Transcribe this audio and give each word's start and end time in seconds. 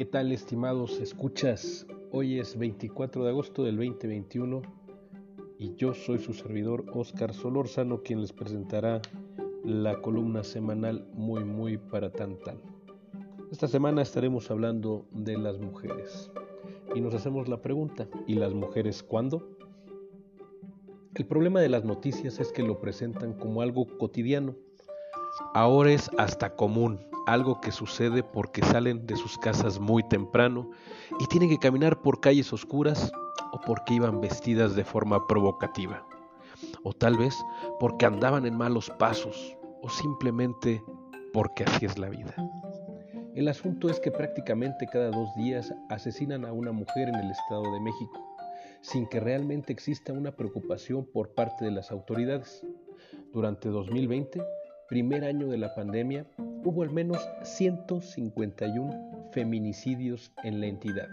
¿Qué 0.00 0.06
tal 0.06 0.32
estimados 0.32 0.98
escuchas? 0.98 1.86
Hoy 2.10 2.38
es 2.38 2.56
24 2.56 3.22
de 3.22 3.28
agosto 3.28 3.64
del 3.64 3.76
2021 3.76 4.62
y 5.58 5.74
yo 5.74 5.92
soy 5.92 6.18
su 6.18 6.32
servidor 6.32 6.86
Oscar 6.94 7.34
Solórzano 7.34 8.02
quien 8.02 8.22
les 8.22 8.32
presentará 8.32 9.02
la 9.62 10.00
columna 10.00 10.42
semanal 10.42 11.06
Muy 11.12 11.44
Muy 11.44 11.76
para 11.76 12.10
Tan 12.10 12.38
Tan. 12.38 12.62
Esta 13.52 13.68
semana 13.68 14.00
estaremos 14.00 14.50
hablando 14.50 15.04
de 15.10 15.36
las 15.36 15.58
mujeres 15.58 16.30
y 16.94 17.02
nos 17.02 17.12
hacemos 17.12 17.46
la 17.48 17.60
pregunta, 17.60 18.08
¿y 18.26 18.36
las 18.36 18.54
mujeres 18.54 19.02
cuándo? 19.02 19.50
El 21.14 21.26
problema 21.26 21.60
de 21.60 21.68
las 21.68 21.84
noticias 21.84 22.40
es 22.40 22.52
que 22.52 22.62
lo 22.62 22.80
presentan 22.80 23.34
como 23.34 23.60
algo 23.60 23.86
cotidiano. 23.98 24.54
Ahora 25.52 25.92
es 25.92 26.10
hasta 26.16 26.56
común, 26.56 27.00
algo 27.32 27.60
que 27.60 27.70
sucede 27.70 28.22
porque 28.22 28.62
salen 28.62 29.06
de 29.06 29.16
sus 29.16 29.38
casas 29.38 29.78
muy 29.78 30.02
temprano 30.02 30.70
y 31.18 31.26
tienen 31.26 31.48
que 31.48 31.58
caminar 31.58 32.02
por 32.02 32.20
calles 32.20 32.52
oscuras 32.52 33.12
o 33.52 33.60
porque 33.60 33.94
iban 33.94 34.20
vestidas 34.20 34.74
de 34.74 34.84
forma 34.84 35.26
provocativa. 35.26 36.04
O 36.82 36.92
tal 36.92 37.16
vez 37.16 37.36
porque 37.78 38.06
andaban 38.06 38.46
en 38.46 38.56
malos 38.56 38.90
pasos 38.98 39.56
o 39.82 39.88
simplemente 39.88 40.82
porque 41.32 41.64
así 41.64 41.86
es 41.86 41.98
la 41.98 42.08
vida. 42.08 42.34
El 43.34 43.46
asunto 43.48 43.88
es 43.88 44.00
que 44.00 44.10
prácticamente 44.10 44.86
cada 44.92 45.10
dos 45.10 45.28
días 45.36 45.72
asesinan 45.88 46.44
a 46.44 46.52
una 46.52 46.72
mujer 46.72 47.08
en 47.08 47.14
el 47.14 47.30
Estado 47.30 47.62
de 47.72 47.80
México, 47.80 48.36
sin 48.80 49.06
que 49.06 49.20
realmente 49.20 49.72
exista 49.72 50.12
una 50.12 50.32
preocupación 50.32 51.06
por 51.06 51.32
parte 51.34 51.64
de 51.64 51.70
las 51.70 51.92
autoridades. 51.92 52.66
Durante 53.32 53.68
2020, 53.68 54.42
primer 54.88 55.24
año 55.24 55.46
de 55.46 55.58
la 55.58 55.72
pandemia, 55.76 56.26
hubo 56.64 56.82
al 56.82 56.90
menos 56.90 57.18
151 57.42 59.30
feminicidios 59.32 60.32
en 60.44 60.60
la 60.60 60.66
entidad. 60.66 61.08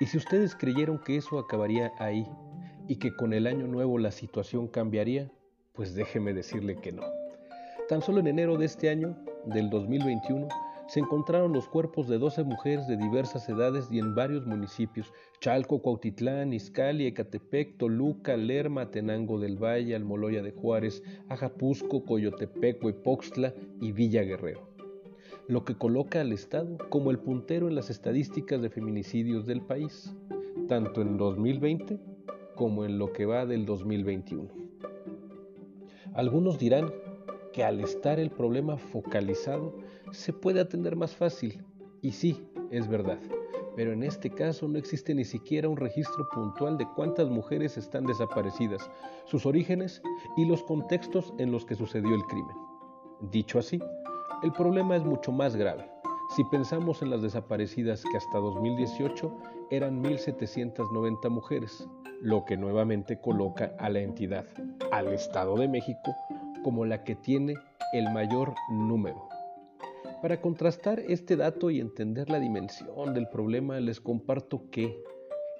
Y 0.00 0.06
si 0.06 0.16
ustedes 0.18 0.54
creyeron 0.54 0.98
que 0.98 1.16
eso 1.16 1.38
acabaría 1.38 1.90
ahí 1.98 2.26
y 2.86 2.96
que 2.96 3.14
con 3.14 3.32
el 3.32 3.46
año 3.46 3.66
nuevo 3.66 3.98
la 3.98 4.12
situación 4.12 4.68
cambiaría, 4.68 5.30
pues 5.72 5.94
déjeme 5.94 6.32
decirle 6.32 6.76
que 6.76 6.92
no. 6.92 7.02
Tan 7.88 8.02
solo 8.02 8.20
en 8.20 8.28
enero 8.28 8.56
de 8.56 8.66
este 8.66 8.90
año, 8.90 9.16
del 9.46 9.70
2021, 9.70 10.48
se 10.88 11.00
encontraron 11.00 11.52
los 11.52 11.68
cuerpos 11.68 12.08
de 12.08 12.18
12 12.18 12.44
mujeres 12.44 12.88
de 12.88 12.96
diversas 12.96 13.48
edades 13.48 13.88
y 13.90 13.98
en 13.98 14.14
varios 14.14 14.46
municipios, 14.46 15.12
Chalco, 15.40 15.80
Cuautitlán, 15.80 16.52
Izcali, 16.52 17.06
Ecatepec, 17.06 17.76
Toluca, 17.76 18.36
Lerma, 18.36 18.90
Tenango 18.90 19.38
del 19.38 19.62
Valle, 19.62 19.94
Almoloya 19.94 20.42
de 20.42 20.50
Juárez, 20.50 21.02
Ajapusco, 21.28 22.04
Coyotepec, 22.04 22.82
Huepoxtla 22.82 23.54
y 23.80 23.92
Villa 23.92 24.22
Guerrero 24.22 24.68
lo 25.48 25.64
que 25.64 25.74
coloca 25.74 26.20
al 26.20 26.32
Estado 26.32 26.76
como 26.90 27.10
el 27.10 27.18
puntero 27.18 27.68
en 27.68 27.74
las 27.74 27.88
estadísticas 27.88 28.60
de 28.60 28.68
feminicidios 28.68 29.46
del 29.46 29.62
país, 29.62 30.14
tanto 30.68 31.00
en 31.00 31.16
2020 31.16 31.98
como 32.54 32.84
en 32.84 32.98
lo 32.98 33.14
que 33.14 33.24
va 33.24 33.46
del 33.46 33.64
2021. 33.64 34.46
Algunos 36.12 36.58
dirán 36.58 36.92
que 37.54 37.64
al 37.64 37.80
estar 37.80 38.20
el 38.20 38.30
problema 38.30 38.76
focalizado 38.76 39.72
se 40.12 40.32
puede 40.32 40.60
atender 40.60 40.96
más 40.96 41.14
fácil, 41.14 41.64
y 42.02 42.12
sí, 42.12 42.46
es 42.70 42.88
verdad, 42.88 43.18
pero 43.76 43.92
en 43.92 44.02
este 44.02 44.30
caso 44.30 44.66
no 44.66 44.78
existe 44.78 45.14
ni 45.14 45.24
siquiera 45.24 45.68
un 45.68 45.76
registro 45.76 46.28
puntual 46.30 46.76
de 46.78 46.86
cuántas 46.96 47.28
mujeres 47.28 47.76
están 47.76 48.06
desaparecidas, 48.06 48.90
sus 49.24 49.46
orígenes 49.46 50.02
y 50.36 50.44
los 50.46 50.62
contextos 50.64 51.32
en 51.38 51.52
los 51.52 51.64
que 51.64 51.74
sucedió 51.74 52.14
el 52.14 52.22
crimen. 52.24 52.56
Dicho 53.30 53.58
así, 53.58 53.78
el 54.42 54.52
problema 54.52 54.96
es 54.96 55.04
mucho 55.04 55.32
más 55.32 55.56
grave. 55.56 55.88
Si 56.36 56.44
pensamos 56.44 57.02
en 57.02 57.10
las 57.10 57.22
desaparecidas 57.22 58.02
que 58.02 58.16
hasta 58.16 58.38
2018 58.38 59.32
eran 59.70 60.02
1.790 60.02 61.30
mujeres, 61.30 61.88
lo 62.20 62.44
que 62.44 62.56
nuevamente 62.56 63.20
coloca 63.20 63.72
a 63.78 63.88
la 63.88 64.00
entidad, 64.00 64.44
al 64.90 65.08
Estado 65.12 65.56
de 65.56 65.68
México, 65.68 66.14
como 66.64 66.84
la 66.84 67.04
que 67.04 67.14
tiene 67.14 67.54
el 67.92 68.10
mayor 68.12 68.54
número. 68.70 69.28
Para 70.22 70.40
contrastar 70.40 71.00
este 71.00 71.36
dato 71.36 71.70
y 71.70 71.80
entender 71.80 72.28
la 72.28 72.40
dimensión 72.40 73.14
del 73.14 73.28
problema, 73.28 73.80
les 73.80 74.00
comparto 74.00 74.68
que 74.70 75.02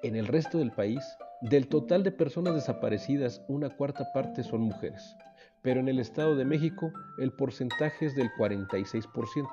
en 0.02 0.16
el 0.16 0.26
resto 0.26 0.58
del 0.58 0.72
país, 0.72 1.04
del 1.40 1.68
total 1.68 2.02
de 2.02 2.10
personas 2.10 2.54
desaparecidas, 2.54 3.42
una 3.48 3.70
cuarta 3.70 4.12
parte 4.12 4.42
son 4.42 4.62
mujeres 4.62 5.16
pero 5.62 5.80
en 5.80 5.88
el 5.88 5.98
Estado 5.98 6.36
de 6.36 6.44
México 6.44 6.92
el 7.18 7.32
porcentaje 7.32 8.06
es 8.06 8.14
del 8.14 8.30
46%, 8.38 9.48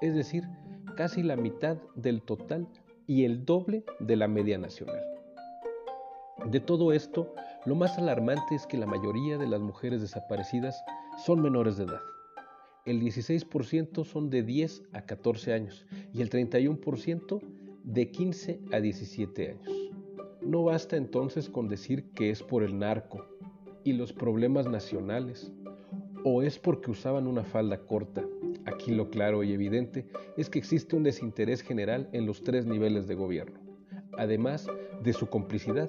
es 0.00 0.14
decir, 0.14 0.44
casi 0.96 1.22
la 1.22 1.36
mitad 1.36 1.76
del 1.94 2.22
total 2.22 2.68
y 3.06 3.24
el 3.24 3.44
doble 3.44 3.84
de 3.98 4.16
la 4.16 4.28
media 4.28 4.58
nacional. 4.58 5.02
De 6.46 6.60
todo 6.60 6.92
esto, 6.92 7.34
lo 7.66 7.74
más 7.74 7.98
alarmante 7.98 8.54
es 8.54 8.66
que 8.66 8.78
la 8.78 8.86
mayoría 8.86 9.36
de 9.36 9.46
las 9.46 9.60
mujeres 9.60 10.00
desaparecidas 10.00 10.82
son 11.18 11.42
menores 11.42 11.76
de 11.76 11.84
edad. 11.84 12.00
El 12.90 13.00
16% 13.00 14.04
son 14.04 14.30
de 14.30 14.42
10 14.42 14.82
a 14.92 15.02
14 15.02 15.52
años 15.52 15.86
y 16.12 16.22
el 16.22 16.28
31% 16.28 17.40
de 17.84 18.10
15 18.10 18.60
a 18.72 18.80
17 18.80 19.50
años. 19.50 19.92
No 20.42 20.64
basta 20.64 20.96
entonces 20.96 21.48
con 21.48 21.68
decir 21.68 22.10
que 22.14 22.30
es 22.30 22.42
por 22.42 22.64
el 22.64 22.76
narco, 22.76 23.28
y 23.84 23.92
los 23.92 24.12
problemas 24.12 24.66
nacionales? 24.66 25.52
¿O 26.24 26.42
es 26.42 26.58
porque 26.58 26.90
usaban 26.90 27.28
una 27.28 27.44
falda 27.44 27.78
corta? 27.78 28.24
Aquí 28.64 28.92
lo 28.92 29.08
claro 29.08 29.44
y 29.44 29.52
evidente 29.52 30.08
es 30.36 30.50
que 30.50 30.58
existe 30.58 30.96
un 30.96 31.04
desinterés 31.04 31.62
general 31.62 32.08
en 32.10 32.26
los 32.26 32.42
tres 32.42 32.66
niveles 32.66 33.06
de 33.06 33.14
gobierno, 33.14 33.60
además 34.18 34.66
de 35.00 35.12
su 35.12 35.28
complicidad, 35.28 35.88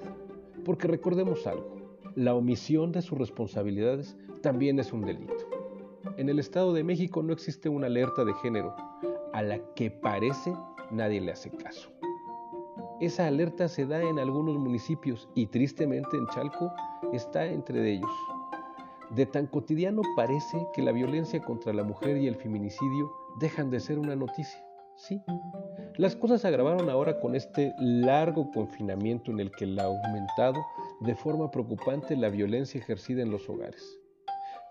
porque 0.64 0.86
recordemos 0.86 1.48
algo, 1.48 1.98
la 2.14 2.36
omisión 2.36 2.92
de 2.92 3.02
sus 3.02 3.18
responsabilidades 3.18 4.16
también 4.40 4.78
es 4.78 4.92
un 4.92 5.04
delito. 5.04 5.61
En 6.16 6.28
el 6.28 6.38
Estado 6.38 6.72
de 6.72 6.84
México 6.84 7.22
no 7.22 7.32
existe 7.32 7.68
una 7.68 7.86
alerta 7.86 8.24
de 8.24 8.34
género, 8.34 8.74
a 9.32 9.42
la 9.42 9.58
que 9.74 9.90
parece 9.90 10.52
nadie 10.90 11.20
le 11.20 11.32
hace 11.32 11.50
caso. 11.50 11.90
Esa 13.00 13.26
alerta 13.26 13.68
se 13.68 13.86
da 13.86 14.02
en 14.02 14.18
algunos 14.18 14.56
municipios 14.58 15.28
y 15.34 15.46
tristemente 15.46 16.16
en 16.16 16.26
Chalco 16.28 16.72
está 17.12 17.46
entre 17.46 17.92
ellos. 17.92 18.10
De 19.10 19.26
tan 19.26 19.46
cotidiano 19.46 20.02
parece 20.16 20.66
que 20.74 20.82
la 20.82 20.92
violencia 20.92 21.40
contra 21.42 21.72
la 21.72 21.82
mujer 21.82 22.16
y 22.16 22.26
el 22.26 22.36
feminicidio 22.36 23.12
dejan 23.40 23.70
de 23.70 23.80
ser 23.80 23.98
una 23.98 24.16
noticia. 24.16 24.64
Sí, 24.96 25.20
las 25.96 26.14
cosas 26.14 26.42
se 26.42 26.48
agravaron 26.48 26.88
ahora 26.90 27.18
con 27.18 27.34
este 27.34 27.74
largo 27.78 28.50
confinamiento 28.52 29.30
en 29.30 29.40
el 29.40 29.50
que 29.50 29.64
ha 29.64 29.84
aumentado 29.84 30.64
de 31.00 31.14
forma 31.14 31.50
preocupante 31.50 32.16
la 32.16 32.28
violencia 32.28 32.78
ejercida 32.78 33.22
en 33.22 33.30
los 33.30 33.48
hogares. 33.48 34.01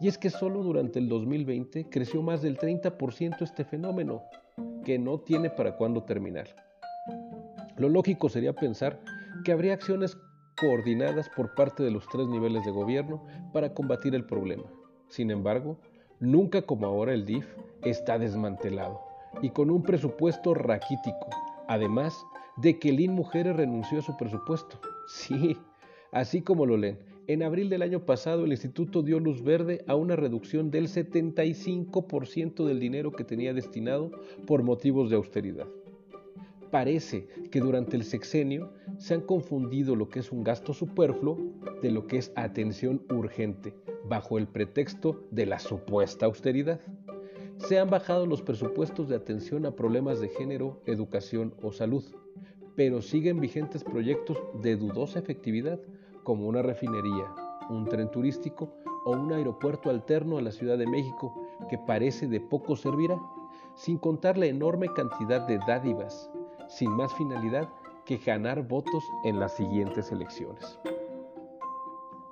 Y 0.02 0.08
es 0.08 0.18
que 0.18 0.32
solo 0.32 0.64
durante 0.64 0.98
el 0.98 1.08
2020 1.08 1.88
creció 1.90 2.24
más 2.24 2.42
del 2.42 2.58
30% 2.58 3.42
este 3.42 3.64
fenómeno, 3.64 4.24
que 4.84 4.98
no 4.98 5.20
tiene 5.20 5.52
para 5.52 5.78
cuándo 5.78 6.04
terminar. 6.04 6.48
Lo 7.78 7.88
lógico 7.88 8.28
sería 8.28 8.54
pensar 8.54 9.00
que 9.46 9.52
habría 9.52 9.76
acciones 9.76 10.18
coordinadas 10.60 11.30
por 11.30 11.54
parte 11.54 11.84
de 11.84 11.92
los 11.92 12.08
tres 12.10 12.28
niveles 12.28 12.66
de 12.66 12.72
gobierno 12.72 13.24
para 13.54 13.76
combatir 13.76 14.16
el 14.16 14.26
problema. 14.26 14.64
Sin 15.08 15.30
embargo, 15.30 15.78
nunca 16.20 16.64
como 16.64 16.88
ahora 16.88 17.14
el 17.14 17.26
DIF 17.26 17.46
está 17.84 18.18
desmantelado 18.18 19.02
y 19.44 19.52
con 19.52 19.70
un 19.70 19.84
presupuesto 19.84 20.56
raquítico, 20.56 21.28
además 21.68 22.16
de 22.58 22.80
que 22.80 22.90
el 22.90 23.00
IN 23.00 23.14
Mujeres 23.14 23.56
renunció 23.56 24.00
a 24.00 24.04
su 24.04 24.18
presupuesto. 24.18 24.80
Sí, 25.08 25.58
así 26.12 26.42
como 26.42 26.66
lo 26.66 26.78
leen, 26.78 27.11
en 27.28 27.44
abril 27.44 27.70
del 27.70 27.82
año 27.82 28.06
pasado 28.06 28.46
el 28.46 28.52
instituto 28.52 29.04
dio 29.04 29.20
luz 29.20 29.44
verde 29.44 29.84
a 29.88 29.96
una 29.96 30.16
reducción 30.16 30.72
del 30.72 30.88
75% 30.88 32.66
del 32.66 32.79
dinero 32.79 33.12
que 33.12 33.23
tenía 33.23 33.53
destinado 33.53 34.12
por 34.47 34.64
motivos 34.64 35.09
de 35.09 35.16
austeridad. 35.16 35.68
Parece 36.72 37.28
que 37.52 37.59
durante 37.59 37.97
el 37.97 38.03
sexenio 38.03 38.72
se 38.97 39.14
han 39.14 39.22
confundido 39.22 39.96
lo 39.96 40.09
que 40.09 40.20
es 40.20 40.32
un 40.32 40.44
gasto 40.44 40.73
superfluo 40.73 41.38
de 41.82 41.91
lo 41.91 42.08
que 42.08 42.18
es 42.18 42.32
atención 42.35 43.03
urgente, 43.09 43.76
bajo 44.08 44.38
el 44.38 44.47
pretexto 44.47 45.28
de 45.32 45.46
la 45.46 45.59
supuesta 45.59 46.26
austeridad. 46.26 46.79
Se 47.58 47.78
han 47.78 47.90
bajado 47.90 48.26
los 48.26 48.41
presupuestos 48.41 49.09
de 49.09 49.16
atención 49.16 49.66
a 49.66 49.76
problemas 49.76 50.22
de 50.22 50.29
género, 50.29 50.82
educación 50.85 51.53
o 51.62 51.72
salud, 51.72 52.03
pero 52.76 53.02
siguen 53.02 53.40
vigentes 53.41 53.84
proyectos 53.84 54.38
de 54.62 54.78
dudosa 54.78 55.20
efectividad 55.20 55.79
como 56.23 56.47
una 56.47 56.62
refinería, 56.62 57.34
un 57.70 57.85
tren 57.85 58.09
turístico 58.12 58.73
o 59.06 59.12
un 59.12 59.32
aeropuerto 59.34 59.90
alterno 59.90 60.38
a 60.38 60.41
la 60.41 60.52
Ciudad 60.52 60.78
de 60.78 60.88
México 60.88 61.34
que 61.70 61.78
parece 61.78 62.28
de 62.28 62.40
poco 62.40 62.76
servirá, 62.76 63.20
sin 63.76 63.97
contar 63.97 64.38
la 64.38 64.46
enorme 64.46 64.88
cantidad 64.94 65.47
de 65.47 65.59
dádivas, 65.68 66.29
sin 66.68 66.91
más 66.91 67.14
finalidad 67.14 67.70
que 68.06 68.18
ganar 68.18 68.68
votos 68.68 69.03
en 69.23 69.40
las 69.40 69.56
siguientes 69.56 70.12
elecciones. 70.12 70.79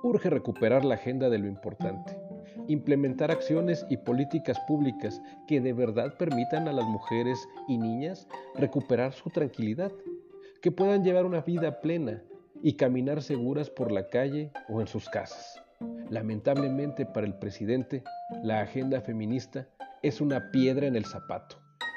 Urge 0.02 0.30
recuperar 0.30 0.84
la 0.84 0.94
agenda 0.94 1.28
de 1.28 1.38
lo 1.38 1.46
importante 1.46 2.16
implementar 2.68 3.30
acciones 3.30 3.84
y 3.88 3.96
políticas 3.96 4.58
públicas 4.60 5.20
que 5.46 5.60
de 5.60 5.72
verdad 5.72 6.16
permitan 6.18 6.68
a 6.68 6.72
las 6.72 6.86
mujeres 6.86 7.48
y 7.68 7.78
niñas 7.78 8.28
recuperar 8.54 9.12
su 9.12 9.30
tranquilidad, 9.30 9.92
que 10.62 10.70
puedan 10.70 11.02
llevar 11.02 11.24
una 11.24 11.40
vida 11.40 11.80
plena 11.80 12.22
y 12.62 12.74
caminar 12.74 13.22
seguras 13.22 13.70
por 13.70 13.90
la 13.90 14.08
calle 14.08 14.50
o 14.68 14.80
en 14.80 14.86
sus 14.86 15.08
casas. 15.08 15.62
Lamentablemente 16.10 17.06
para 17.06 17.26
el 17.26 17.34
presidente, 17.34 18.02
la 18.42 18.60
agenda 18.60 19.00
feminista 19.00 19.68
es 20.02 20.20
una 20.20 20.50
piedra 20.50 20.86
en 20.86 20.96
el 20.96 21.04
zapato 21.04 21.56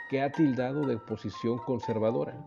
que 0.10 0.22
ha 0.22 0.32
tildado 0.32 0.86
de 0.86 0.98
posición 0.98 1.58
conservadora. 1.58 2.38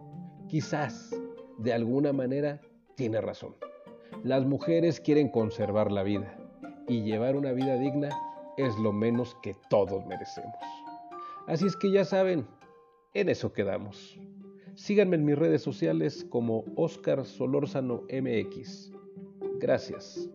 Quizás, 0.48 1.10
de 1.58 1.72
alguna 1.72 2.12
manera, 2.12 2.60
tiene 2.94 3.20
razón. 3.20 3.56
Las 4.22 4.44
mujeres 4.44 5.00
quieren 5.00 5.28
conservar 5.28 5.90
la 5.90 6.02
vida 6.02 6.36
y 6.88 7.02
llevar 7.02 7.36
una 7.36 7.52
vida 7.52 7.76
digna 7.76 8.10
es 8.56 8.76
lo 8.78 8.92
menos 8.92 9.36
que 9.42 9.54
todos 9.68 10.06
merecemos. 10.06 10.54
Así 11.46 11.66
es 11.66 11.76
que 11.76 11.90
ya 11.90 12.04
saben, 12.04 12.46
en 13.14 13.28
eso 13.28 13.52
quedamos. 13.52 14.18
Síganme 14.76 15.16
en 15.16 15.24
mis 15.24 15.38
redes 15.38 15.62
sociales 15.62 16.26
como 16.28 16.64
Oscar 16.76 17.24
Solórzano 17.24 18.02
MX. 18.12 18.92
Gracias. 19.58 20.28